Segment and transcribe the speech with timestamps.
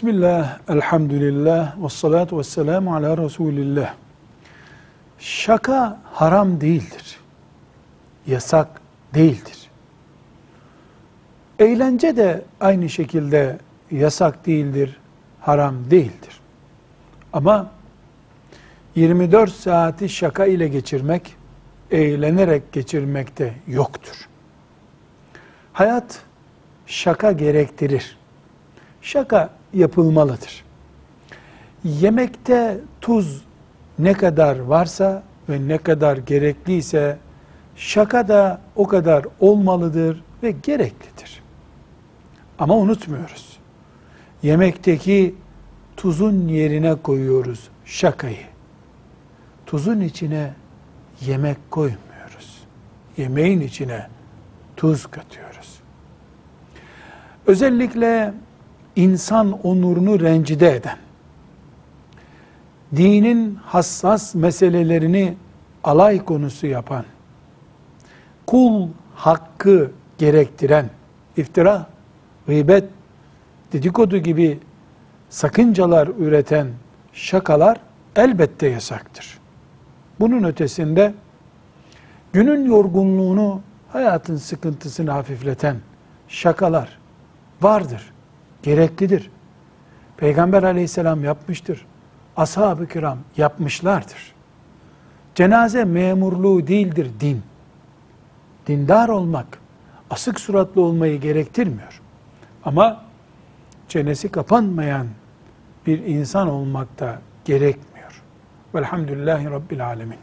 [0.00, 3.94] Bismillah, elhamdülillah, ve salatu ve selamu ala Resulillah.
[5.18, 7.20] Şaka haram değildir.
[8.26, 8.80] Yasak
[9.14, 9.70] değildir.
[11.58, 13.58] Eğlence de aynı şekilde
[13.90, 14.96] yasak değildir,
[15.40, 16.40] haram değildir.
[17.32, 17.70] Ama
[18.94, 21.36] 24 saati şaka ile geçirmek,
[21.90, 24.28] eğlenerek geçirmekte yoktur.
[25.72, 26.22] Hayat
[26.86, 28.16] şaka gerektirir.
[29.02, 30.64] Şaka yapılmalıdır.
[31.84, 33.42] Yemekte tuz
[33.98, 37.18] ne kadar varsa ve ne kadar gerekliyse
[37.76, 41.42] şaka da o kadar olmalıdır ve gereklidir.
[42.58, 43.58] Ama unutmuyoruz.
[44.42, 45.34] Yemekteki
[45.96, 48.46] tuzun yerine koyuyoruz şakayı.
[49.66, 50.54] Tuzun içine
[51.20, 52.64] yemek koymuyoruz.
[53.16, 54.06] Yemeğin içine
[54.76, 55.80] tuz katıyoruz.
[57.46, 58.34] Özellikle
[58.96, 60.98] insan onurunu rencide eden,
[62.96, 65.34] dinin hassas meselelerini
[65.84, 67.04] alay konusu yapan,
[68.46, 70.90] kul hakkı gerektiren,
[71.36, 71.86] iftira,
[72.46, 72.84] gıybet,
[73.72, 74.58] dedikodu gibi
[75.30, 76.68] sakıncalar üreten
[77.12, 77.80] şakalar
[78.16, 79.38] elbette yasaktır.
[80.20, 81.14] Bunun ötesinde
[82.32, 85.76] günün yorgunluğunu, hayatın sıkıntısını hafifleten
[86.28, 86.98] şakalar
[87.62, 88.12] vardır,
[88.62, 89.30] gereklidir.
[90.16, 91.86] Peygamber aleyhisselam yapmıştır.
[92.36, 94.34] Ashab-ı kiram yapmışlardır.
[95.34, 97.42] Cenaze memurluğu değildir din.
[98.66, 99.58] Dindar olmak,
[100.10, 102.00] asık suratlı olmayı gerektirmiyor.
[102.64, 103.04] Ama
[103.88, 105.06] çenesi kapanmayan
[105.86, 108.22] bir insan olmak da gerekmiyor.
[108.74, 110.18] Velhamdülillahi Rabbil Alemin.